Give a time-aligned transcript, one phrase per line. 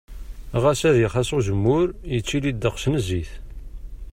[0.61, 3.31] Ɣas ad ixas uzemmur, yettili ddeqs n zzit.